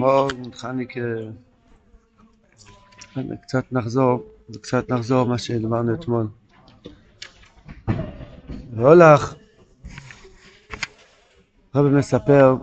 [0.00, 0.94] אתמול חניק,
[3.42, 4.24] קצת נחזור,
[4.60, 6.26] קצת נחזור מה שדיברנו אתמול.
[8.76, 9.34] והולך,
[11.74, 12.56] רבי מספר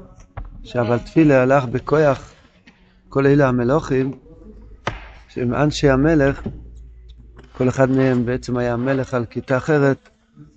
[0.64, 2.34] שאבל תפילה הלך בכוח
[3.10, 4.12] כל אלה המלוכים,
[5.30, 6.42] שהם אנשי המלך,
[7.58, 10.10] כל אחד מהם בעצם היה מלך על כיתה אחרת,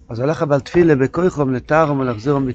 [0.08, 2.46] אז הלך אבל תפילה בכויכום לתארם ולחזורם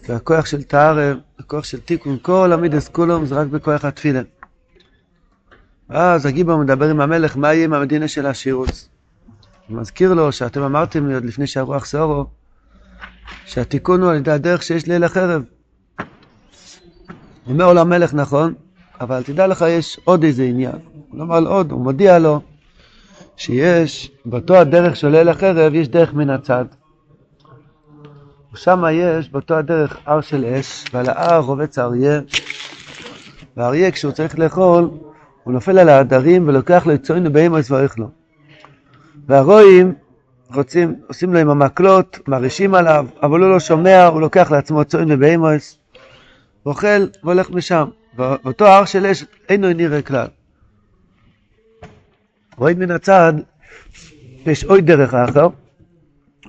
[0.00, 0.14] בתשובה.
[0.14, 4.22] והכוח של תארם, הכוח של תיקון, כל המידס כולם זה רק בכוח התפילה.
[5.88, 8.88] אז הגיבור מדבר עם המלך, מה יהיה עם המדינה של השירוץ?
[9.68, 12.26] הוא מזכיר לו שאתם אמרתם לי עוד לפני שהרוח סורו,
[13.46, 15.42] שהתיקון הוא על ידי הדרך שיש ליל החרב.
[17.46, 18.54] אומר לו המלך, נכון,
[19.00, 20.78] אבל תדע לך, יש עוד איזה עניין.
[21.10, 22.40] הוא אמר לו עוד, הוא מודיע לו
[23.36, 26.64] שיש, באותו הדרך של ליל החרב, יש דרך מן הצד.
[28.52, 32.20] ושם יש, באותו הדרך, הר של אש, ועל ההר רובץ האריה,
[33.56, 34.90] והאריה, כשהוא צריך לאכול,
[35.44, 38.10] הוא נופל על העדרים ולוקח לו את צוינו באמוס וערך לו.
[39.26, 39.94] והרועים
[40.54, 45.12] רוצים, עושים לו עם המקלות, מרעישים עליו, אבל הוא לא שומע, הוא לוקח לעצמו צוין
[45.12, 45.78] ובהמוס,
[46.66, 47.84] ואוכל והולך משם.
[48.16, 50.26] ואותו הר של אש אינו נראה כלל.
[52.56, 53.32] רואים מן הצד,
[54.46, 55.48] יש עוד דרך אחר,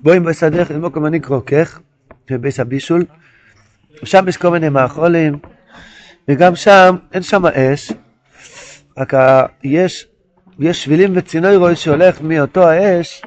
[0.03, 1.80] בואים בסדך למקום הנקרא כך,
[2.37, 3.05] בביס הבישול,
[4.03, 5.39] ושם יש כל מיני מאכולים,
[6.27, 7.91] וגם שם, אין שם אש,
[8.97, 9.13] רק
[9.63, 10.07] יש,
[10.59, 13.21] יש שבילים וצינוירוי שהולך מאותו האש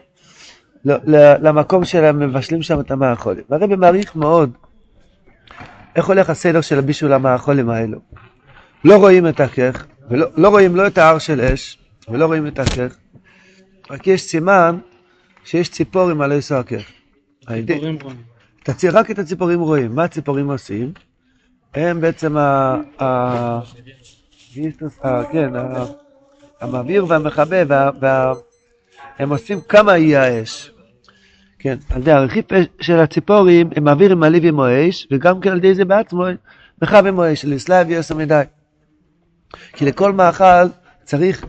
[1.14, 3.44] למקום שלהם, מבשלים שם את המאכולים.
[3.50, 4.50] והרבי מעריך מאוד
[5.96, 7.98] איך הולך הסדר של הבישול המאכולים האלו.
[8.84, 12.58] לא רואים את הכך, ולא לא רואים לא את ההר של אש, ולא רואים את
[12.58, 12.96] הכך,
[13.90, 14.78] רק יש סימן
[15.44, 16.82] שיש ציפורים על איסו הכך.
[17.66, 18.33] ציפורים רואים.
[18.92, 19.94] רק את הציפורים רואים.
[19.94, 20.92] מה הציפורים עושים?
[21.74, 22.74] הם בעצם ה...
[25.32, 25.50] כן,
[26.60, 27.90] המעביר והמכבה,
[29.18, 30.70] הם עושים כמה יהיה האש.
[31.58, 32.44] כן, על ידי הרכיב
[32.80, 36.24] של הציפורים הם מעבירים מעליב עם האש, וגם כן על ידי זה בעצמו
[36.82, 38.42] מכב עם האש, לסלב יעשה מדי.
[39.72, 40.66] כי לכל מאכל
[41.04, 41.44] צריך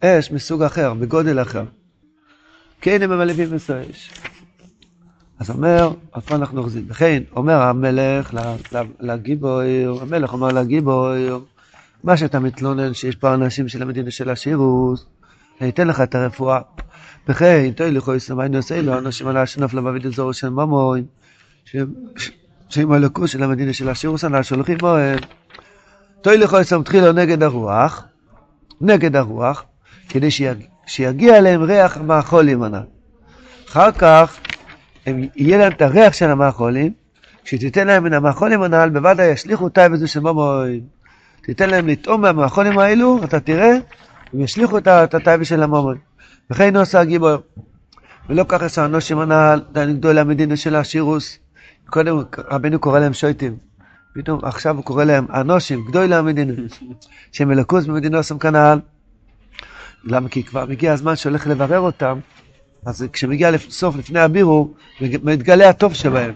[0.00, 1.64] אש מסוג אחר, בגודל אחר.
[2.80, 4.10] כן הם ממלאים את האש.
[5.38, 6.84] אז אומר, אז פה אנחנו אוחזים.
[6.88, 8.34] וכן, אומר המלך
[9.00, 9.60] לגיבור,
[10.00, 11.08] המלך אומר לגיבור,
[12.04, 15.06] מה שאתה מתלונן שיש פה אנשים של המדינה של השירוס,
[15.60, 16.60] אני אתן לך את הרפואה.
[17.28, 21.04] וכן, תוי לכו יסלם, אני עושה לו אנשים על השנוף לבבית אזור של ממון,
[22.68, 25.18] שהם הלקוס של המדינה של השירוס הנ"ל שולחים בוהם.
[26.20, 28.04] תוי לכו יסלם תחילו נגד הרוח,
[28.80, 29.64] נגד הרוח,
[30.08, 30.28] כדי
[30.86, 32.82] שיגיע אליהם ריח המאכולים הנ"ל.
[33.68, 34.40] אחר כך,
[35.36, 36.92] יהיה להם את הריח של המאכולים,
[37.44, 40.80] כשתיתן להם מן המאכולים הנ"ל, בוודאי ישליכו תאי וזו של ממון.
[41.42, 43.72] תיתן להם לטעום מהמאכולים האלו, אתה תראה,
[44.32, 45.98] הם ישליכו את הטייבה של הממון.
[46.50, 47.36] וכן עושה הגיבור.
[48.28, 51.38] ולא ככה עשה אנושים הנ"ל, גדול המדינה של השירוס.
[51.86, 52.16] קודם
[52.50, 53.56] רבנו קורא להם שויטים.
[54.14, 56.52] פתאום עכשיו הוא קורא להם אנושים, גדול המדינה.
[57.32, 58.78] שהם אלוקוס במדינה עושים כנ"ל.
[60.04, 60.28] למה?
[60.28, 62.18] כי כבר מגיע הזמן שהולך לברר אותם,
[62.86, 66.34] אז כשמגיע לסוף, לפני הבירו, מתגלה הטוב שבהם.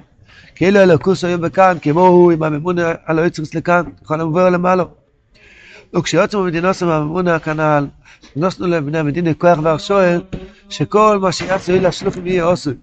[0.54, 4.84] כאילו אלוקוס היו בכאן, כמו הוא עם הממון על היצרס לכאן, יכול לעבור למעלה.
[5.96, 7.86] וכשיוצאו ממדינוסם הממונה כנ"ל,
[8.36, 10.22] נוסנו לבני המדינה כוח והרשואל,
[10.68, 12.74] שכל מה שיעשו אלה השלוחים יהיה עושוי.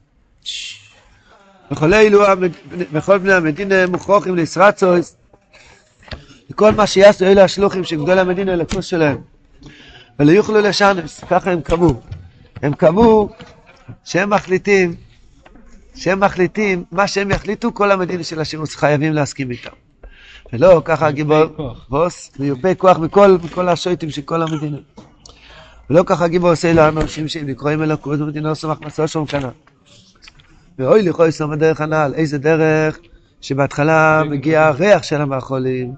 [2.92, 5.18] וכל בני המדינה מוכרחים לישרצויס,
[6.52, 9.18] וכל מה שיעשו אלה השלוחים שגדול המדינה לכוס שלהם.
[10.20, 12.02] ולא יוכלו לשנס, ככה הם קבעו.
[12.62, 13.30] הם קבעו
[14.04, 14.96] שהם מחליטים,
[15.96, 19.70] שהם מחליטים, מה שהם יחליטו, כל המדינה של השירות חייבים להסכים איתם.
[20.54, 21.44] ולא, ככה הגיבור,
[21.90, 24.78] בוס, מיופה כוח מכל, מכל השויטים של כל המדינה.
[25.90, 29.50] ולא ככה הגיבור עושה לאנשים שהם לקרואים אלוקות ומדינה עושה מחמסו שום שנה.
[30.80, 33.00] ואוי לכו יסום הדרך הנ"ל, איזה דרך
[33.42, 35.94] שבהתחלה מגיע הריח של המאכולים,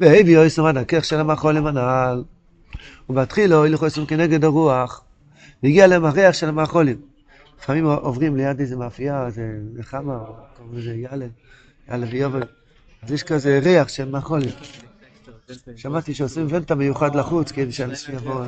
[0.00, 2.22] והביא אוי סום הדקך של המאכולים הנ"ל,
[3.10, 5.02] ובהתחילו אוי לכו יסום כנגד הרוח,
[5.62, 7.00] והגיע להם הריח של המאכולים.
[7.58, 10.18] לפעמים עוברים ליד איזה מאפייה, איזה נחמה,
[10.56, 11.26] קוראים לזה יאללה,
[11.88, 12.42] יאללה ויובל.
[13.02, 14.54] אז יש כזה ריח של מחולת.
[15.76, 18.44] שמעתי שעושים ונטה מיוחד לחוץ כדי שאנשים יבואו.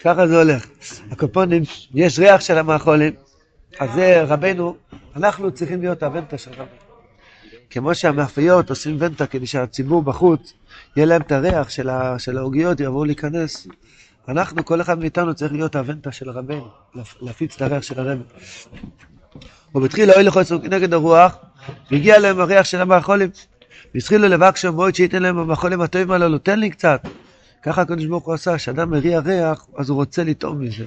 [0.00, 0.66] ככה זה הולך.
[1.10, 1.62] הקופונים,
[1.94, 3.14] יש ריח של המאכולים,
[3.78, 4.76] אז זה רבנו,
[5.16, 6.83] אנחנו צריכים להיות הוונטה של רבנו.
[7.74, 10.52] כמו שהמאפיות עושים ונטה כדי שהציבור בחוץ,
[10.96, 11.68] יהיה להם את הריח
[12.18, 13.66] של העוגיות, יבואו להיכנס.
[14.28, 16.68] אנחנו, כל אחד מאיתנו צריך להיות האבנטה של רבנו,
[17.20, 18.22] להפיץ את הריח של הרבי.
[19.74, 21.36] ובתחילה אוי לחוסר כנגד הרוח,
[21.90, 23.30] והגיע להם הריח של המאכולים.
[23.94, 27.00] והתחילו לבקשו מאוד שייתן להם המאכולים הטובים הללו, תן לי קצת.
[27.62, 30.84] ככה הקדוש ברוך הוא עשה, כשאדם מריע ריח, אז הוא רוצה לטעום מזה.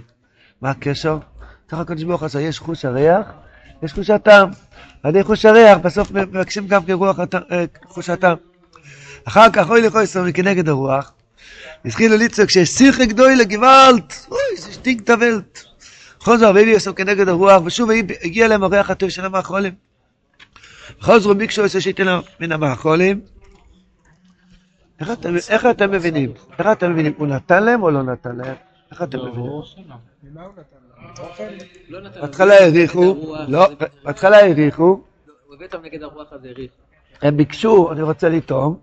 [0.62, 1.18] מה הקשר?
[1.70, 3.26] ככה הקדוש ברוך הוא עשה, יש חוש הריח,
[3.84, 3.94] יש.
[5.04, 8.38] על ידי חוש הריח, בסוף מבקשים גם כרוח אה, חוש הטעם.
[9.28, 11.12] אחר כך אוי לחוסר כנגד הרוח,
[11.86, 15.60] התחילו לצעוק שיש שיחה גדולה גוואלט, אוי, זה שטינקט הוולט.
[16.20, 17.90] חוזר והביא יעשו כנגד הרוח, ושוב
[18.24, 19.74] הגיע להם הריח הטוב של המאכולים.
[21.00, 23.22] חוזרו ביקשו עשו שייתן להם מן המאכולים.
[25.00, 26.34] איך אתם, איך אתם מבינים?
[26.60, 27.14] איך אתם מבינים?
[27.18, 28.56] הוא נתן להם או לא נתן להם?
[28.92, 29.52] איך אתם מבינים?
[32.22, 33.68] בהתחלה העריכו, לא,
[34.04, 35.02] בהתחלה העריכו.
[36.02, 36.76] הרוח אז העריכו.
[37.22, 38.78] הם ביקשו, אני רוצה לטעום.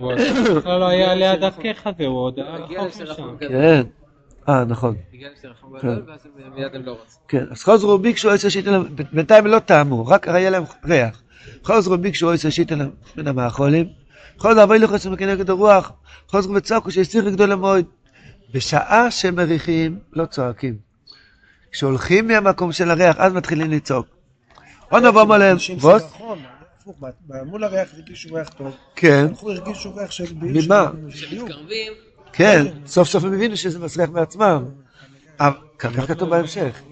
[0.00, 3.36] לא היה ליד דרכך הזה, הוא עוד רחוק משם.
[3.38, 3.82] כן.
[4.48, 4.96] אה, נכון.
[5.80, 5.98] כן.
[6.84, 6.96] לא
[7.28, 11.22] כן, אז חוזרו ביקשו עשר להם, בינתיים לא טעמו, רק היה להם ריח.
[11.62, 13.88] חוזרו ביקשו עשר להם מן המאכולים.
[14.38, 15.92] חוזרו אבוי לחוסר כנגד הרוח.
[16.28, 17.84] חוזרו וצעקו שהצליחו גדול המועד.
[18.54, 20.87] בשעה שמריחים, לא צועקים.
[21.78, 24.06] כשהולכים מהמקום של הריח, אז מתחילים לצעוק.
[24.90, 26.02] עוד נבוא עליהם, ווס?
[26.02, 26.36] הפוך,
[27.46, 28.76] מול הריח הרגישו ריח טוב.
[28.96, 29.26] כן.
[29.28, 30.64] הלכו הרגישו ריח של ביוב.
[30.64, 30.90] ממה?
[32.32, 34.64] כן, סוף סוף הם הבינו שזה מסריח מעצמם.
[35.78, 36.82] ככה כתוב בהמשך.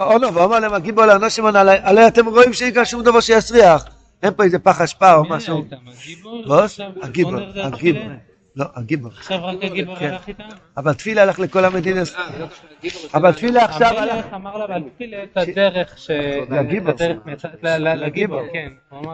[0.00, 3.84] אונו, ואומר להם הגיבו לאנושים עלי אתם רואים שאין שום דבר שיסריח.
[4.22, 5.64] אין פה איזה פח אשפה או משהו.
[7.02, 8.02] הגיבור, הגיבור.
[8.58, 9.10] לא, הגיבור.
[9.16, 10.06] עכשיו רק הגיבור כן.
[10.06, 10.44] הלך איתם?
[10.76, 12.00] אבל תפילה הלך לכל המדינה.
[12.00, 12.46] אה, לא
[13.14, 14.12] אבל תפילה עכשיו הלך.
[14.12, 16.10] המלך אמר לה בעל תפילה את הדרך ש...
[16.50, 16.94] לגיבור.
[17.96, 18.68] לגיבור, כן.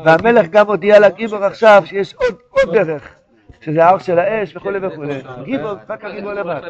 [0.04, 3.14] והמלך גם הודיע לגיבור עכשיו שיש עוד עוד דרך.
[3.64, 5.22] שזה האור של האש וכולי וכולי.
[5.44, 6.60] גיבור, רק הגיבור לבד.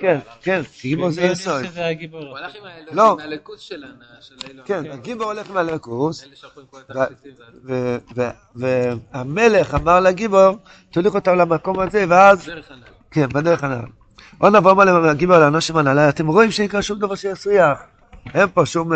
[0.00, 1.64] כן, כן, גיבור זה יסוד.
[2.12, 2.62] הוא הלך עם
[2.92, 3.16] לא.
[3.56, 4.64] שלנו, של האלוהים.
[4.64, 6.24] כן, הגיבור הולך עם הלקוס.
[8.56, 10.56] והמלך אמר לגיבור,
[10.90, 12.50] תוליך אותם למקום הזה, ואז.
[13.10, 13.86] כן, בדרך הנעל.
[14.38, 17.78] עוד נבוא אמר להם הגיבור לאנושים הנעלה, אתם רואים שאין כאן שום דבר שיסריח.
[18.34, 18.92] אין פה שום...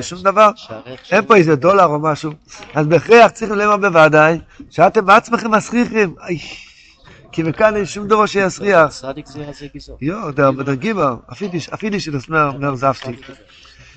[0.00, 0.50] שום דבר,
[1.10, 2.32] אין פה איזה דולר או משהו,
[2.74, 4.38] אז בהכרח צריך לומר בוודאי
[4.70, 6.14] שאתם בעצמכם מסריחים,
[7.32, 8.88] כי מכאן אין שום דבר שיסריח.
[8.88, 9.98] צדיק זה הזיגזור.
[10.00, 10.32] יו,
[10.64, 11.14] דרגימה,
[11.74, 13.16] אפילו שנסמר מר זפתי.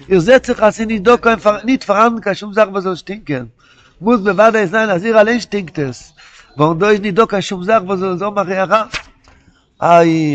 [0.09, 2.97] Ihr seht sich, als sie nicht da können, nicht verhandeln kann, schon sagen, was soll
[2.97, 3.51] stinken.
[3.99, 6.15] Muss bewahrheit sein, als ihr allein stinkt es.
[6.55, 8.33] Warum da ist nicht da kann, schon sagen, was soll so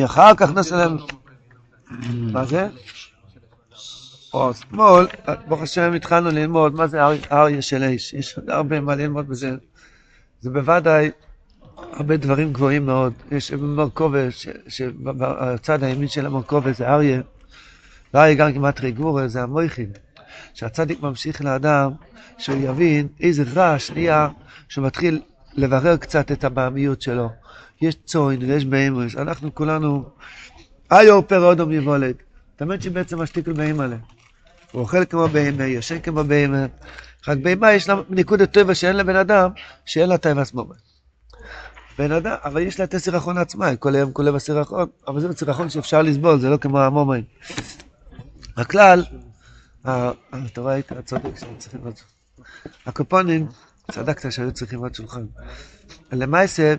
[0.04, 0.86] אחר כך נעשה
[2.32, 2.68] מה זה?
[4.36, 5.06] או, אתמול,
[5.48, 8.14] ברוך השם התחלנו ללמוד מה זה אר- אריה של אש.
[8.14, 9.50] יש עוד הרבה מה ללמוד בזה.
[10.40, 11.10] זה בוודאי
[11.76, 13.12] הרבה דברים גבוהים מאוד.
[13.32, 14.18] יש מרכובה,
[14.68, 17.20] שבצד הימין של המרכובה זה אריה.
[18.14, 19.90] ואריה גם כמעט רגורה, זה המויכין.
[20.54, 21.90] שהצדיק ממשיך לאדם,
[22.38, 24.28] שהוא יבין איזה רעש נהיה,
[24.68, 25.22] שהוא מתחיל
[25.54, 27.30] לברר קצת את הבעמיות שלו.
[27.82, 30.04] יש צוין ויש בהמוס, אנחנו כולנו,
[30.92, 32.14] איור פר אודום יבולד.
[32.56, 33.86] תמיד שבעצם משתיק לבהמה.
[34.76, 36.66] הוא אוכל כמו בהמה, ישן כמו בהמה.
[37.28, 39.50] רק בהמה יש לה נקודת טבע שאין לבן אדם,
[39.84, 40.66] שאין לה טבע עצמו.
[41.98, 45.70] בן אדם, אבל יש לה את הסירחון עצמה, כל היום כולה בסירחון, אבל זה סירחון
[45.70, 47.24] שאפשר לסבול, זה לא כמו המומאים.
[48.56, 49.04] הכלל,
[49.84, 50.10] ה-
[50.46, 51.94] אתה רואה, היית צודק שהיו צריכים עוד...
[52.86, 53.46] הקופונים,
[53.90, 55.26] צדקת שהיו צריכים עוד שולחן.
[56.12, 56.74] למעשה,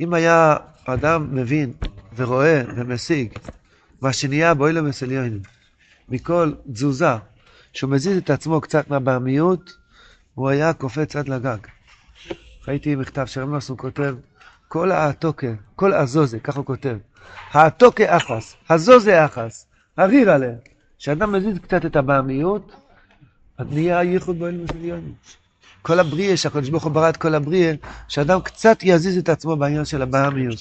[0.00, 1.72] אם היה אדם מבין
[2.16, 3.32] ורואה ומשיג
[4.02, 5.40] מה שנהיה באוילם וסליונים,
[6.08, 7.16] מכל תזוזה,
[7.72, 9.76] שהוא מזיז את עצמו קצת מהבעמיות,
[10.34, 11.58] הוא היה קופץ עד לגג.
[12.68, 14.14] ראיתי מכתב שרמלסון כותב,
[14.68, 16.96] כל העתוקה, כל הזוזה, ככה הוא כותב,
[17.50, 19.66] העתוקה אחס, הזוזה אחס,
[19.96, 20.54] הריר עליה.
[20.98, 22.72] כשאדם מזיז קצת את הבעמיות,
[23.58, 25.14] אז נהיה ייחוד באוילם וסליונים.
[25.82, 27.72] כל הבריאה, שהקדוש ברוך הוא ברא את כל הבריאה,
[28.08, 30.58] שאדם קצת יזיז את עצמו בעניין של הבעמיות.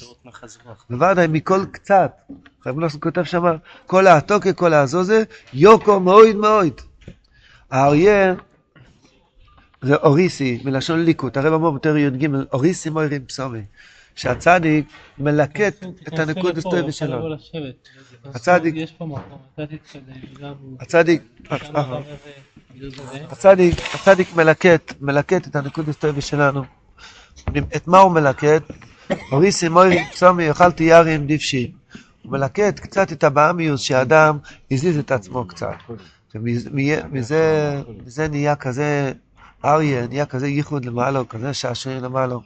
[0.89, 2.11] בוודאי, מכל קצת.
[2.65, 3.43] רב נוסון כותב שם,
[3.85, 5.23] כל העתוקה, כל הזוזה,
[5.53, 6.81] יוקו מאוד מאוד.
[7.71, 8.33] האריה
[9.81, 13.61] זה אוריסי, מלשון ליקוט, הרב אמר בתור י"ג, אוריסי מוירים פסומי,
[14.15, 14.85] שהצדיק
[15.17, 17.35] מלקט את הנקוד הסטויבי שלו.
[18.25, 19.21] הצדיק- יש פה מקום,
[19.53, 19.99] הצדיק של
[20.41, 20.53] גם...
[20.79, 21.21] הצדיק,
[23.31, 26.63] הצדיק, הצדיק מלקט, מלקט את הנקוד הסטויבי שלנו.
[27.75, 28.63] את מה הוא מלקט?
[29.31, 31.71] אוריסי מוירים פסומי, אכלתי ירים דיפשי.
[32.23, 34.37] הוא מלקט קצת את הבאמיוס שהאדם
[34.71, 35.75] הזיז את עצמו קצת.
[36.35, 36.69] ומזה
[37.11, 39.11] מזה, מזה נהיה כזה
[39.65, 42.41] אריה, נהיה כזה ייחוד למעלו, כזה שעשועים למעלו.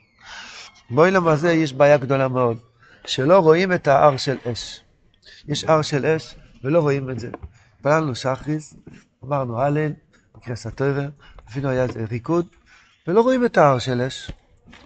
[0.89, 2.57] בעולם הזה יש בעיה גדולה מאוד,
[3.07, 4.79] שלא רואים את ההר של אש.
[5.47, 7.29] יש הר של אש ולא רואים את זה.
[7.75, 8.75] התפללנו שחריס,
[9.23, 9.91] אמרנו הלל,
[10.35, 11.03] בקרס התרא,
[11.49, 12.45] אפילו היה ריקוד,
[13.07, 14.31] ולא רואים את ההר של אש.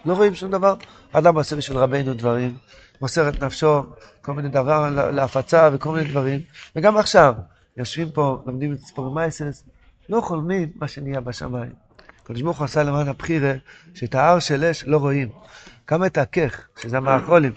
[0.05, 0.75] לא רואים שום דבר.
[1.11, 2.57] אדם עושה בשביל רבנו דברים,
[3.01, 3.83] מוסר את נפשו,
[4.21, 6.39] כל מיני דבר להפצה וכל מיני דברים.
[6.75, 7.33] וגם עכשיו,
[7.77, 9.63] יושבים פה, לומדים את ספור מייסס,
[10.09, 11.71] לא חולמים מה שנהיה בשמיים.
[12.23, 13.53] הקדוש ברוך הוא עשה למען הבחירה,
[13.93, 15.29] שאת ההר של אש לא רואים.
[15.91, 17.51] גם את הכך, שזה המאכולים.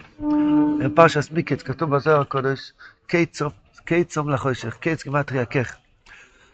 [0.79, 2.71] בפרשת מיקץ כתוב בזוהר הקודש,
[3.07, 3.49] קיצום,
[3.85, 5.75] קיצום לחושך, קיץ גימטריה כך.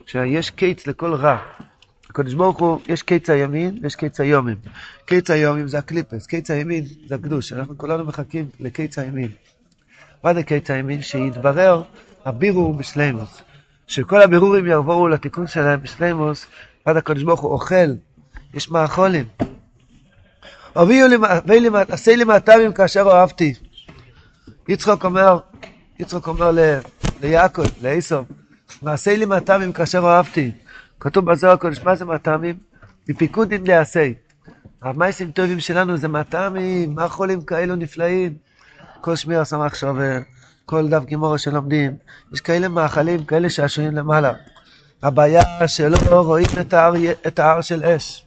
[0.05, 1.38] שיש קיץ לכל רע.
[2.10, 4.58] הקדוש ברוך הוא, יש קיץ הימין ויש קיץ היומים.
[5.05, 7.53] קיץ היומים זה הקליפס, קיץ הימין זה הקדוש.
[7.53, 9.31] אנחנו כולנו מחכים לקיץ הימין.
[10.24, 11.01] מה זה קיץ הימין?
[11.01, 11.84] שיתברר
[12.25, 13.41] הבירור בשלימוס.
[13.88, 16.46] שכל הבירורים יבואו לתיקון שלהם בשלימוס,
[16.86, 17.93] עד הקדוש ברוך הוא אוכל,
[18.53, 19.25] יש מאכולים.
[20.75, 23.53] הביאו לי, עשה לי מהטעמים כאשר אוהבתי.
[24.69, 25.39] יצחוק אומר,
[25.99, 26.51] יצחוק אומר
[27.21, 28.23] ליעקב, לעשו,
[28.81, 30.51] מעשה לי מהטעמים כאשר אוהבתי.
[30.99, 32.57] כתוב בזוהר הקודש, מה זה מהטעמים?
[33.09, 34.11] מפיקודין לעשה.
[34.81, 38.33] המייסים טובים שלנו זה מהטעמים, מה חולים כאלו נפלאים.
[39.01, 40.17] כל שמירה סמך שובר,
[40.65, 41.95] כל דף גימורה שלומדים,
[42.33, 44.33] יש כאלה מאכלים, כאלה שעשועים למעלה.
[45.03, 46.93] הבעיה שלא רואים את ההר,
[47.27, 48.25] את ההר של אש.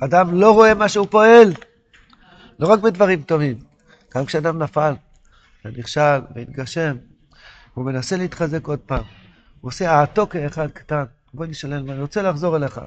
[0.00, 1.52] אדם לא רואה מה שהוא פועל,
[2.58, 3.58] לא רק בדברים טובים,
[4.14, 4.94] גם כשאדם נפל,
[5.64, 6.96] ונכשל, והתגשם,
[7.74, 9.02] הוא מנסה להתחזק עוד פעם.
[9.60, 12.80] הוא עושה העתו כאחד קטן, בואי נשלם, אני רוצה לחזור אליך.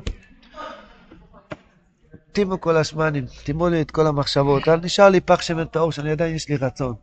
[2.31, 6.11] טימו כל השמנים, טימו לי את כל המחשבות, אבל נשאר לי פח שמן טהור שאני
[6.11, 6.93] עדיין יש לי רצון.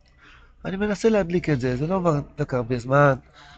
[0.65, 2.01] אני מנסה להדליק את זה, זה לא
[2.39, 3.13] לוקח הרבה זמן,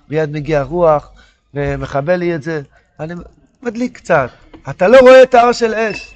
[0.10, 1.12] מיד מגיע רוח
[1.53, 2.62] ומכבה לי את זה,
[3.00, 3.13] אני
[3.62, 4.29] מדליק קצת.
[4.70, 6.15] אתה לא רואה את ההר של אש.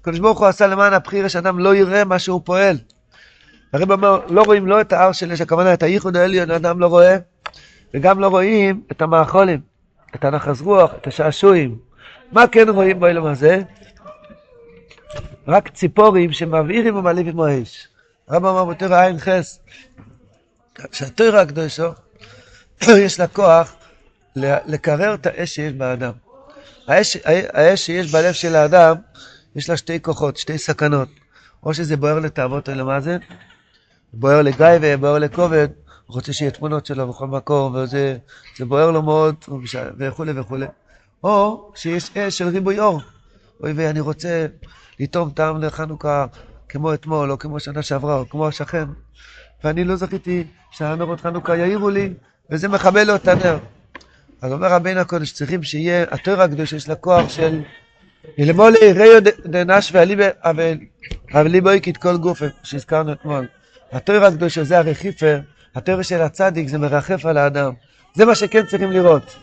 [0.00, 2.76] הקדוש ברוך הוא עשה למען הבחירה שאדם לא יראה מה שהוא פועל.
[3.72, 6.86] הרב אומר, לא רואים לא את ההר של אש, הכוונה את הייחוד העליון, האדם לא
[6.86, 7.16] רואה,
[7.94, 9.60] וגם לא רואים את המאכולים,
[10.14, 11.78] את הנחס רוח, את השעשועים.
[12.32, 13.62] מה כן רואים בעולם הזה?
[15.48, 17.88] רק ציפורים שמבעירים ומעלים עם האש.
[18.28, 19.60] הרב אמר בתורה עין חס,
[20.92, 21.88] שהתורה הקדושו,
[23.04, 23.74] יש לה כוח
[24.36, 26.12] לקרר את האש שיש באדם.
[26.86, 27.16] האש,
[27.52, 28.96] האש שיש בלב של האדם,
[29.56, 31.08] יש לה שתי כוחות, שתי סכנות.
[31.62, 33.16] או שזה בוער לתאוות או למאזן,
[34.12, 35.68] בוער לגיא ובוער לכובד,
[36.06, 38.16] הוא רוצה שיהיה תמונות שלו בכל מקום, וזה
[38.60, 39.34] בוער לו מאוד,
[39.98, 40.66] וכולי וכולי.
[41.24, 43.00] או שיש אש של ריבוי אור.
[43.62, 44.46] אוי ואני רוצה
[45.00, 46.26] לטעום טעם לחנוכה
[46.68, 48.84] כמו אתמול, או כמו שנה שעברה, או כמו השכן,
[49.64, 52.12] ואני לא זכיתי שהנרות חנוכה יאירו לי,
[52.50, 53.58] וזה מכבה לו את הנר.
[54.42, 57.60] אז אומר רבינו הקודש, צריכים שיהיה התורה הקדוש, יש לה כוח של
[58.38, 59.96] אלמולי ריו דנש
[61.32, 63.46] אבל ליבו את כל גופה, שהזכרנו אתמול.
[63.92, 65.40] התורה הקדוש זה הרכיפר,
[65.74, 67.72] התורה של הצדיק זה מרחף על האדם.
[68.14, 69.36] זה מה שכן צריכים לראות.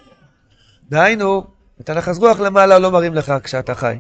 [0.90, 1.48] דהיינו,
[1.82, 3.98] את הנחס רוח למעלה לא מראים לך כשאתה חי.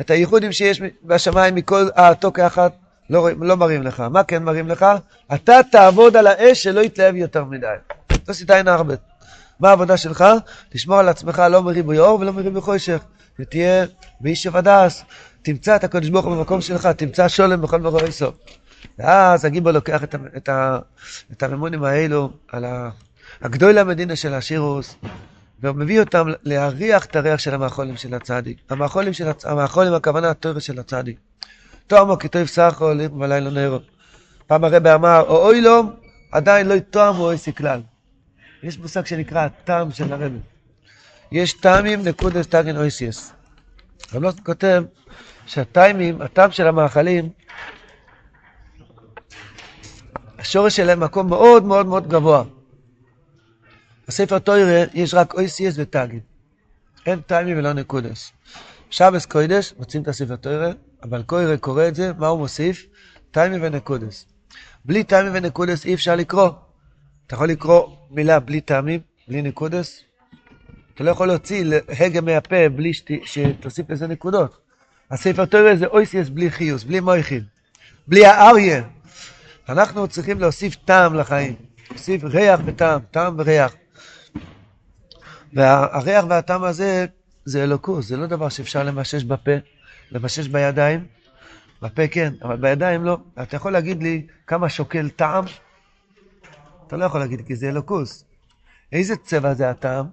[0.00, 2.72] את הייחודים שיש בשמיים מכל האתו כאחת
[3.10, 4.00] לא, לא מראים לך.
[4.00, 4.86] מה כן מראים לך?
[5.34, 7.66] אתה תעבוד על האש שלא יתלהב יותר מדי.
[8.28, 8.94] לא סיטאין הרבה.
[9.60, 10.24] מה העבודה שלך?
[10.68, 13.02] תשמור על עצמך לא מריבוי אור ולא מריבוי חושך.
[13.38, 13.84] ותהיה
[14.20, 15.04] באיש שבדס.
[15.42, 18.34] תמצא את הקדוש ברוך הוא במקום שלך, תמצא שולם בכל מרואי סוף.
[18.98, 20.48] ואז הגיבור לוקח את, את,
[21.32, 22.64] את הממונים האלו על
[23.42, 24.96] הגדול המדינה של השירוס,
[25.60, 28.58] והוא מביא אותם להריח את הריח של המאכולים של הצדיק.
[28.70, 29.44] המאכולים, של הצ...
[29.44, 31.18] המאכולים הכוונה הטוב של הצדיק.
[31.86, 33.78] תואמו כתוב סחו לירם ולילה נרו.
[34.46, 35.82] פעם הרבי אמר, או אוי לו,
[36.32, 37.80] עדיין לא יתואמו אוי כלל.
[38.62, 40.38] יש מושג שנקרא הטעם של הרבי.
[41.32, 43.32] יש טעמים נקודס טאגן אויסיאס.
[44.14, 44.84] רב כותב
[45.46, 47.28] שהטעמים, הטעם של המאכלים,
[50.44, 52.44] השורש שלהם מקום מאוד מאוד מאוד גבוה.
[54.08, 56.18] בספר טוירה יש רק אויסיאס וטאגן.
[57.06, 58.32] אין טעמים ולא נקודס.
[58.90, 60.70] שבס קוידש, מוצאים את הספר טוירה,
[61.02, 62.86] אבל קוירה קורא את זה, מה הוא מוסיף?
[63.30, 64.26] טיימי ונקודס.
[64.84, 66.48] בלי טיימי ונקודס אי אפשר לקרוא.
[67.26, 70.00] אתה יכול לקרוא מילה בלי טעמים, בלי נקודס.
[70.94, 73.08] אתה לא יכול להוציא הגה מהפה בלי שת...
[73.24, 74.58] שתוסיף לזה נקודות.
[75.10, 77.44] הספר תורה זה אויסיאס בלי חיוס, בלי מויכין,
[78.08, 78.82] בלי האריה.
[79.68, 81.54] אנחנו צריכים להוסיף טעם לחיים.
[81.90, 83.74] להוסיף ריח וטעם, טעם וריח.
[85.52, 87.06] והריח והטעם הזה
[87.44, 89.50] זה אלוקוס, זה לא דבר שאפשר למשש בפה,
[90.10, 91.06] למשש בידיים.
[91.82, 93.18] בפה כן, אבל בידיים לא.
[93.42, 95.44] אתה יכול להגיד לי כמה שוקל טעם?
[96.86, 98.24] אתה לא יכול להגיד, כי זה אלוקוס.
[98.92, 100.06] איזה צבע זה הטעם?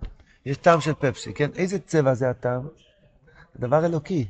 [0.46, 1.50] יש טעם של פפסי, כן?
[1.56, 2.62] איזה צבע זה הטעם?
[3.60, 4.28] דבר אלוקי.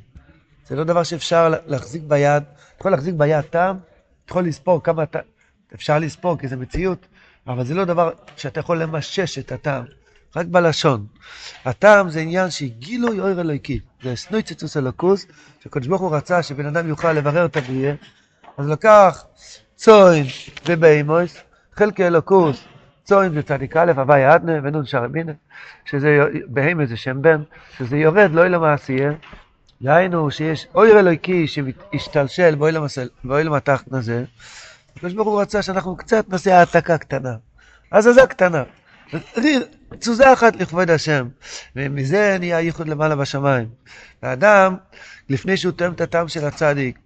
[0.66, 2.42] זה לא דבר שאפשר לה- להחזיק ביד.
[2.42, 3.78] אתה יכול להחזיק ביד טעם,
[4.32, 5.22] יכול לספור כמה טעם,
[5.74, 7.06] אפשר לספור כי זה מציאות,
[7.46, 9.84] אבל זה לא דבר שאתה יכול למשש את הטעם,
[10.36, 11.06] רק בלשון.
[11.64, 15.26] הטעם זה עניין שגילוי אויר אלוהיקי, זה סנויציצוס אלוקוס,
[15.64, 17.94] שקדוש ברוך הוא רצה שבן אדם יוכל לברר את הבריאה,
[18.58, 19.24] אז לקח
[19.76, 20.24] צוין
[20.68, 21.36] ובהימוס,
[21.72, 22.64] חלקי אלוקוס,
[23.04, 25.32] צוין זה צדיק א', הווי אדנה ונון שרמינה,
[25.84, 27.42] שזה בהימוס זה שם בן,
[27.78, 29.12] שזה יורד לא אלא מעשייה,
[29.82, 32.54] דהיינו שיש אויר אלוהיקי שהשתלשל
[33.24, 34.24] באוילם התחתן הזה,
[34.96, 37.34] הקדוש ברוך הוא רצה שאנחנו קצת נעשה העתקה קטנה,
[37.92, 38.62] הזזה קטנה,
[39.98, 41.28] תזוזה אחת לכבוד השם,
[41.76, 43.68] ומזה נהיה ייחוד למעלה בשמיים.
[44.22, 44.76] האדם,
[45.28, 46.98] לפני שהוא תואם את הטעם של הצדיק,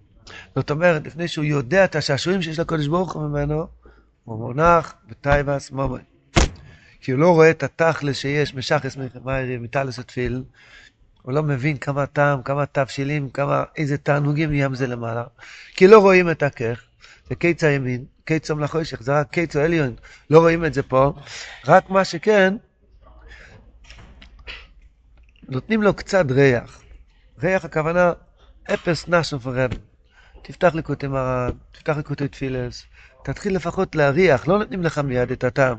[0.55, 3.67] זאת אומרת, לפני שהוא יודע את השעשועים שיש לקדוש ברוך הוא ממנו,
[4.23, 5.99] הוא מונח בטייבס מומי.
[7.01, 10.43] כי הוא לא רואה את התכלס שיש משחס מיירי, מטלס התפיל,
[11.27, 15.23] הוא לא מבין כמה טעם, כמה תבשילים, כמה, איזה תענוגים נהיה מזה למעלה.
[15.75, 16.83] כי לא רואים את הכך,
[17.29, 19.95] זה קיץ הימין, קיץ יום לחושך, זה רק קיץ העליון,
[20.29, 21.13] לא רואים את זה פה.
[21.65, 22.53] רק מה שכן,
[25.49, 26.81] נותנים לו קצת ריח.
[27.39, 28.11] ריח הכוונה,
[28.73, 29.71] אפס נשן פרב.
[30.41, 32.83] תפתח לקוטי מרן, תפתח לקוטי תפילס,
[33.27, 35.77] תתחיל לפחות להריח, לא נותנים לך מיד את הטעם.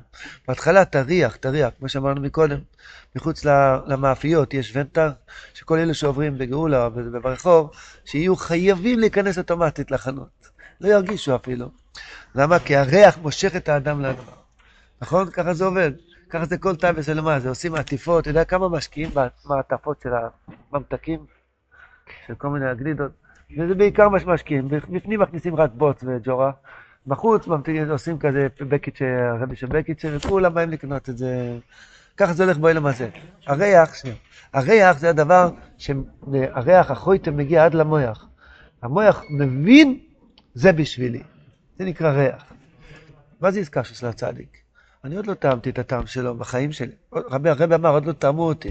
[0.49, 2.59] בהתחלה תריח, תריח, כמו שאמרנו מקודם,
[3.17, 3.45] מחוץ
[3.87, 5.11] למאפיות יש ונטר,
[5.55, 6.91] שכל אלה שעוברים בגאולה או
[7.23, 7.71] ברחוב,
[8.05, 10.49] שיהיו חייבים להיכנס אוטומטית לחנות.
[10.81, 11.71] לא ירגישו אפילו.
[12.35, 12.59] למה?
[12.59, 14.33] כי הריח מושך את האדם לדבר.
[15.01, 15.31] נכון?
[15.31, 15.93] ככה זה עובד.
[16.31, 19.11] ככה זה כל תא וסלמה, זה עושים מעטיפות, אתה יודע כמה משקיעים
[19.45, 20.11] במעטפות של
[20.73, 21.21] הממתקים,
[22.27, 23.13] של כל מיני הגלידות,
[23.59, 26.51] וזה בעיקר מה שמשקיעים, בפנים מכניסים רק בוץ וג'ורה,
[27.09, 31.59] בחוץ ממתיקים, עושים כזה בקיצ'ה, הרבי של בקיצ'ה, וכולם באים לקנות את זה,
[32.17, 33.09] ככה זה הולך באילם הזה.
[33.47, 34.17] הריח, שנייה,
[34.53, 35.51] הריח זה הדבר,
[36.31, 38.27] הריח החויטם מגיע עד למויח.
[38.83, 39.99] המויח מבין,
[40.55, 41.23] זה בשבילי,
[41.79, 42.53] זה נקרא ריח.
[43.41, 44.59] מה זה עסקה של הצדיק?
[45.05, 46.93] אני עוד לא טעמתי את הטעם שלו בחיים שלי.
[47.13, 48.71] רבי, הרבי אמר, עוד לא טעמו אותי.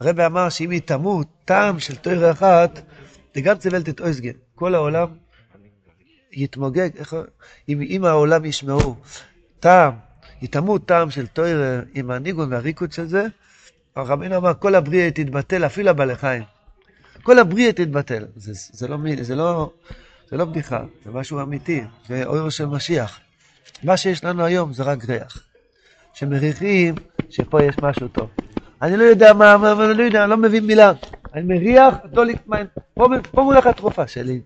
[0.00, 2.80] הרבי אמר שאם יטעמו טעם של תויר אחת,
[3.34, 4.32] זה גם צוולת את אויסגן.
[4.54, 5.08] כל העולם
[6.36, 7.14] יתמוגג, איך,
[7.68, 8.96] אם, אם העולם ישמעו
[9.60, 9.92] טעם,
[10.42, 11.62] יטעמו טעם של תויר
[11.94, 13.26] עם הניגון והריקוד של זה,
[13.96, 16.42] הרבינו אמר, כל הבריאה תתבטל, אפילו הבעלי חיים.
[17.22, 18.24] כל הבריאה תתבטל.
[18.36, 19.70] זה, זה, לא, זה, לא,
[20.30, 23.20] זה לא בדיחה, זה משהו אמיתי, זה אויר של משיח.
[23.84, 25.42] מה שיש לנו היום זה רק ריח.
[26.14, 26.94] שמריחים
[27.30, 28.30] שפה יש משהו טוב.
[28.82, 30.92] אני לא יודע מה, מה, מה, לא יודע, אני לא מבין מילה.
[31.34, 32.66] אני מריח, לא להתמיין.
[32.94, 34.40] פה מולך התרופה שלי.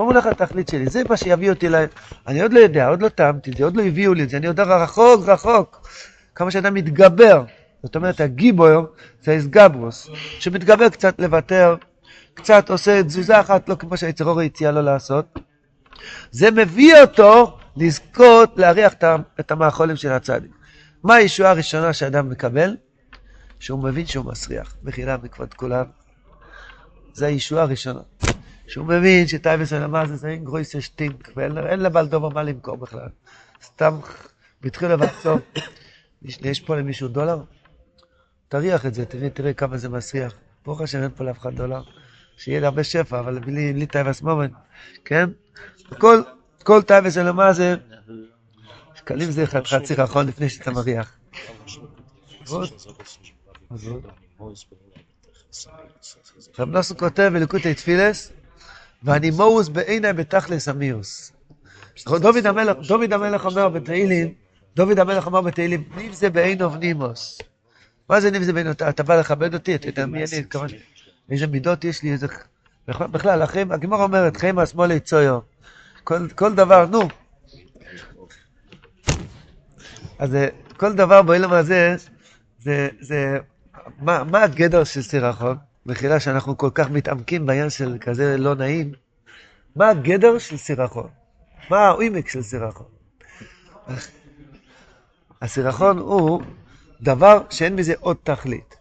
[0.00, 0.86] פה מולך התכלית שלי.
[0.86, 1.74] זה מה שיביא אותי ל...
[2.26, 4.36] אני עוד לא יודע, עוד לא טעמתי את זה, עוד לא הביאו לי את זה.
[4.36, 5.88] אני יודע רחוק, רחוק.
[6.34, 7.44] כמה שאתה מתגבר.
[7.82, 8.86] זאת אומרת, הגיבור
[9.22, 11.76] זה האסגברוס, שמתגבר קצת לוותר,
[12.34, 15.38] קצת עושה תזוזה אחת, לא כמו שהיצרור הציע לו לעשות.
[16.30, 18.92] זה מביא אותו לזכות להריח
[19.40, 20.50] את המאכולים של הצדיק.
[21.04, 22.76] מה הישועה הראשונה שאדם מקבל?
[23.58, 25.84] שהוא מבין שהוא מסריח, מחילה מכבוד כולם.
[27.12, 28.00] זה הישועה הראשונה.
[28.70, 33.08] שהוא מבין שטייבס אלמה זה זין גרויסה שטינק, ואין לבעל דומה מה למכור בכלל.
[33.62, 33.98] סתם
[34.60, 35.40] בתחילה ועד סוף.
[36.22, 37.42] יש פה למישהו דולר?
[38.48, 40.34] תריח את זה, תראה, תראה כמה זה מסריח.
[40.64, 41.82] ברוך השם אין פה לאף אחד דולר.
[42.36, 44.50] שיהיה לי הרבה שפע, אבל בלי, בלי טייבס מומן,
[45.04, 45.30] כן?
[45.98, 46.22] כל,
[46.62, 47.74] כל טייבס אלמה זה...
[48.94, 51.16] שקלים זה חצי רחון לפני שאתה מריח.
[56.58, 58.32] רב נוסון כותב בליקוטי תפילס,
[59.02, 61.32] ואני מורוס בעיני בתכלס אמיוס.
[62.88, 64.34] דוד המלך, אומר בתהילים,
[64.76, 67.38] דוד המלך אומר בתהילים, ניב זה בעינו ונימוס.
[68.08, 68.70] מה זה ניב זה בעינו?
[68.70, 70.66] אתה בא לכבד אותי, אתה יודע מי אני, כמה...
[71.30, 72.26] איזה מידות יש לי, איזה...
[72.88, 75.38] בכלל, הגמור אומרת, חיימה שמאלי צויו.
[76.34, 77.08] כל דבר, נו.
[80.18, 80.36] אז
[80.76, 81.96] כל דבר בעולם הזה,
[82.58, 83.38] זה, זה,
[83.98, 85.56] מה, מה הגדר של סירחון?
[85.86, 88.92] מחילה שאנחנו כל כך מתעמקים בעניין של כזה לא נעים.
[89.76, 91.08] מה הגדר של סירחון?
[91.70, 92.86] מה העומק של סירחון?
[95.42, 96.42] הסירחון הוא
[97.00, 98.76] דבר שאין בזה עוד תכלית.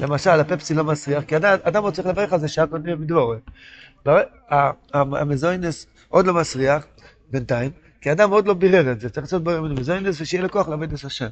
[0.00, 3.40] למשל, הפפסי לא מסריח, כי אדם, עוד צריך לברך על זה שעה קודמים בדבורת.
[4.92, 6.86] המזוינס עוד לא מסריח,
[7.30, 7.70] בינתיים,
[8.00, 10.92] כי אדם עוד לא בירר את זה, צריך לעשות בו מזוינס ושיהיה לו כוח לעבוד
[10.92, 11.28] את השם.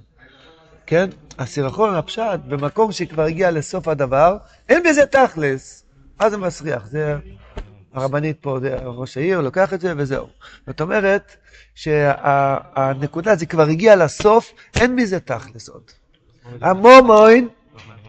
[0.86, 1.08] כן?
[1.38, 4.36] הסירחון, הפשט, במקום שכבר הגיע לסוף הדבר,
[4.68, 5.84] אין בזה תכלס,
[6.18, 6.86] אז זה מסריח.
[6.86, 7.16] זה
[7.94, 10.26] הרבנית פה, זה ראש העיר, לוקח את זה וזהו.
[10.66, 11.36] זאת אומרת
[11.74, 15.82] שהנקודה, זה כבר הגיע לסוף, אין מזה תכלס עוד.
[16.60, 17.48] המומוין,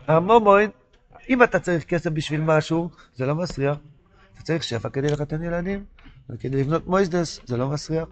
[0.07, 0.69] המומוין,
[1.29, 3.77] אם אתה צריך כסף בשביל משהו, זה לא מסריח.
[4.33, 5.83] אתה צריך שפע כדי לחתן ילדים,
[6.29, 8.07] וכדי לבנות מויסדס, זה לא מסריח.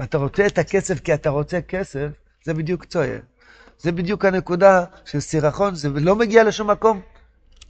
[0.00, 2.08] ואתה רוצה את הכסף כי אתה רוצה כסף,
[2.44, 3.18] זה בדיוק צויה.
[3.78, 7.00] זה בדיוק הנקודה של סירחון, זה לא מגיע לשום מקום,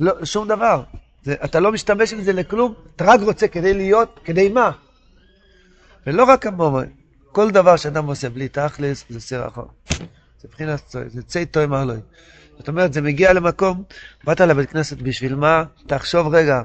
[0.00, 0.82] לא, שום דבר.
[1.24, 4.70] זה, אתה לא משתמש עם זה לכלום, אתה רק רוצה כדי להיות, כדי מה?
[6.06, 6.80] ולא רק המומו,
[7.32, 9.68] כל דבר שאדם עושה בלי תכלס, זה סירחון.
[10.40, 12.00] זה מבחינת צויה, זה צי טוי מרלוי.
[12.58, 13.82] זאת אומרת, זה מגיע למקום,
[14.24, 15.64] באת לבית כנסת בשביל מה?
[15.86, 16.62] תחשוב רגע,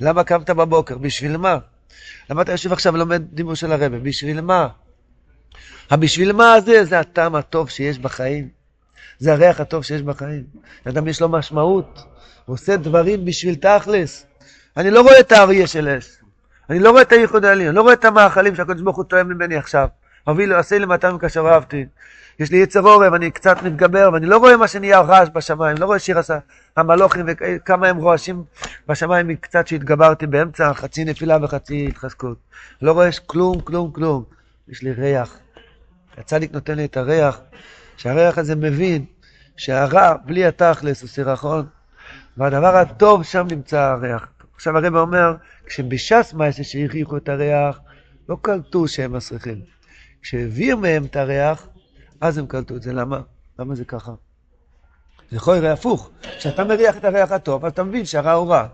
[0.00, 0.98] למה קמת בבוקר?
[0.98, 1.58] בשביל מה?
[2.30, 3.88] למה אתה יושב עכשיו ולומד דימוי של הרבה?
[3.88, 4.68] בשביל מה?
[5.90, 8.61] הבשביל מה הזה, זה הטעם הטוב שיש בחיים.
[9.22, 10.42] זה הריח הטוב שיש בחיים.
[10.86, 12.04] לאדם יש לו משמעות,
[12.44, 14.26] הוא עושה דברים בשביל תכלס.
[14.76, 16.18] אני לא רואה את האריה של אש.
[16.70, 19.28] אני לא רואה את הייחוד העליון, אני לא רואה את המאכלים שהקדוש ברוך הוא טועם
[19.28, 19.88] ממני עכשיו.
[20.30, 21.86] אבי לו, עשה לי מתן כאשר אהבתי.
[22.38, 25.86] יש לי יצר עורב, אני קצת מתגבר, ואני לא רואה מה שנהיה רעש בשמיים, לא
[25.86, 26.38] רואה שיר עשה
[26.76, 28.44] המלוכים וכמה הם רועשים
[28.88, 32.36] בשמיים מקצת שהתגברתי באמצע חצי נפילה וחצי התחזקות.
[32.82, 34.24] לא רואה כלום, כלום, כלום.
[34.68, 35.38] יש לי ריח.
[36.18, 37.40] הצדיק נותן לי את הריח,
[37.96, 39.04] שהריח הזה מבין
[39.56, 41.66] שהרע בלי התכלס הוא סירחון,
[42.36, 44.28] והדבר הטוב שם נמצא הריח.
[44.54, 45.34] עכשיו הרב אומר,
[45.66, 47.80] כשבש"ס מעשה שהכריחו את הריח,
[48.28, 49.60] לא קלטו שהם מסריחים.
[50.22, 51.68] כשהעביר מהם את הריח,
[52.20, 52.92] אז הם קלטו את זה.
[52.92, 53.20] למה?
[53.58, 54.12] למה זה ככה?
[55.30, 56.10] זה יכול להיות הפוך.
[56.38, 58.66] כשאתה מריח את הריח הטוב, אז אתה מבין שהרע הוא רע.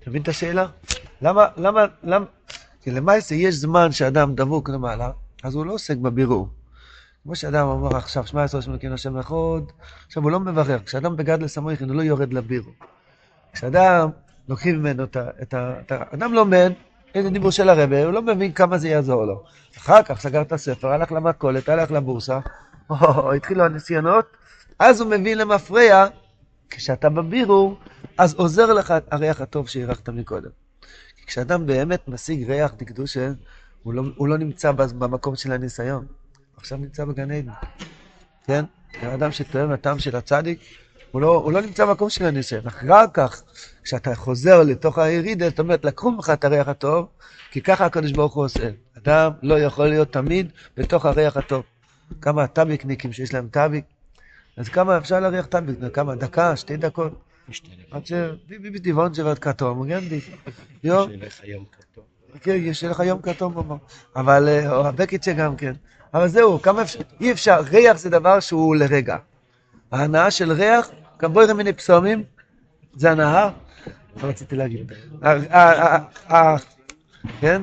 [0.00, 0.66] אתה מבין את השאלה?
[1.22, 2.26] למה, למה, למה?
[2.82, 5.10] כי למעשה יש זמן שאדם דבוק למעלה,
[5.42, 6.48] אז הוא לא עוסק בבירור.
[7.24, 9.60] כמו שאדם אומר עכשיו, שמע עשרה שמונה כאילו השם אחד,
[10.06, 10.78] עכשיו הוא לא מברר.
[10.86, 12.74] כשאדם בגד לסמויכין, הוא לא יורד לבירור.
[13.52, 14.08] כשאדם,
[14.48, 15.28] לוקחים ממנו את ה...
[15.42, 16.72] את ה, את ה אדם לומד
[17.14, 19.42] איזה דיבור של הרבה, הוא לא מבין כמה זה יעזור לו.
[19.78, 22.38] אחר כך סגר את הספר, הלך למכולת, הלך לבורסה,
[23.36, 24.24] התחילו הניסיונות,
[24.78, 26.06] אז הוא מבין למפרע,
[26.70, 27.78] כשאתה בבירור,
[28.18, 30.50] אז עוזר לך הריח הטוב שהירחת מקודם.
[31.16, 33.32] כי כשאדם באמת משיג ריח דקדושה,
[33.82, 36.06] הוא לא, הוא לא נמצא במקום של הניסיון,
[36.56, 37.52] עכשיו נמצא בגן עדן,
[38.46, 38.64] כן?
[39.00, 40.60] האדם שתואם לטעם של הצדיק,
[41.10, 42.66] הוא לא, הוא לא נמצא במקום של הניסיון.
[42.66, 43.42] אחר כך,
[43.82, 47.08] כשאתה חוזר לתוך הירידה, זאת אומרת, לקחו ממך את הריח הטוב,
[47.50, 48.70] כי ככה הקדוש ברוך הוא עושה.
[48.98, 51.62] אדם לא יכול להיות תמיד בתוך הריח הטוב.
[52.20, 53.84] כמה טאביקניקים שיש להם טאביק,
[54.56, 55.78] אז כמה אפשר להריח טאביק?
[55.92, 56.14] כמה?
[56.14, 57.12] דקה, שתי דקות.
[57.90, 58.12] עד ש...
[58.48, 60.20] ביבי דיוון שבעת כתום, גנדי.
[60.84, 61.10] יום.
[61.10, 62.04] שילך היום כתוב.
[62.40, 63.78] כן, יש לך יום כתום.
[64.16, 65.72] אבל, אה, או הבקיצ'ה גם כן.
[66.14, 69.16] אבל זהו, כמה אפשר, אי אפשר, ריח זה דבר שהוא לרגע.
[69.92, 70.90] ההנאה של ריח,
[71.22, 72.22] גם בואי רמיני פסומים,
[72.94, 73.50] זה הנאה,
[74.22, 74.92] מה רציתי להגיד?
[77.40, 77.62] כן?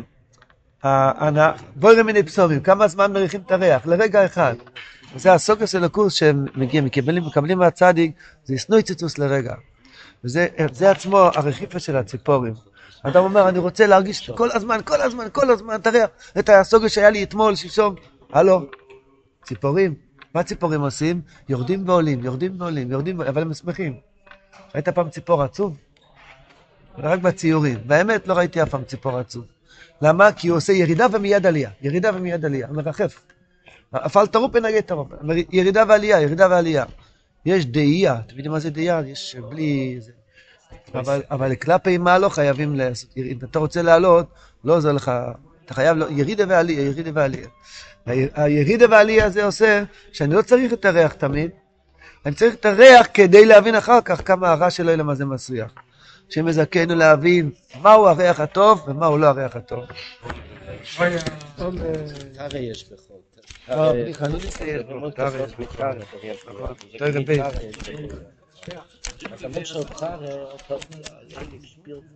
[1.75, 3.85] בואי רמיני פסומים, כמה זמן מריחים את הריח?
[3.85, 4.55] לרגע אחד.
[5.15, 8.11] זה הסוקוס אלוקוס שהם מגיעים, מקבלים, מקבלים מהצדיק,
[8.43, 9.53] זה יסנויציצוס לרגע.
[10.23, 12.53] וזה זה עצמו הרכיפה של הציפורים.
[13.03, 16.09] אדם אומר, אני רוצה להרגיש כל הזמן, כל הזמן, כל הזמן, את הריח,
[16.39, 17.95] את הסוגש שהיה לי אתמול, שלשום.
[18.31, 18.65] הלו,
[19.43, 19.95] ציפורים,
[20.33, 21.21] מה ציפורים עושים?
[21.49, 23.93] יורדים ועולים, יורדים ועולים, יורדים, אבל הם שמחים.
[24.75, 25.77] ראית פעם ציפור עצוב?
[26.97, 27.77] רק בציורים.
[27.85, 29.45] באמת לא ראיתי אף פעם ציפור עצוב.
[30.01, 30.31] למה?
[30.31, 31.69] כי הוא עושה ירידה ומיד עלייה.
[31.81, 33.21] ירידה ומיד עלייה, מרחף.
[33.95, 35.07] אפל טרופ ונגד טרופ.
[35.51, 36.85] ירידה ועלייה, ירידה ועלייה.
[37.45, 39.01] יש דאייה, אתם יודעים מה זה דאייה?
[39.07, 39.97] יש בלי...
[39.99, 40.11] זה.
[40.95, 43.09] אבל, אבל כלפי מה לא חייבים לעשות?
[43.17, 44.27] אם אתה רוצה לעלות,
[44.63, 45.11] לא עוזר לך,
[45.71, 47.47] אתה חייב, לא, ירידה ועלייה, ירידה ועלייה.
[48.35, 51.51] הירידה והעלייה הזה עושה שאני לא צריך את הריח תמיד,
[52.25, 55.71] אני צריך את הריח כדי להבין אחר כך כמה הרע שלו למה זה מסריח.
[56.29, 59.83] שמזכנו להבין מהו הריח הטוב ומהו לא הריח הטוב.
[62.37, 62.89] הרי יש.
[63.65, 63.91] תראה,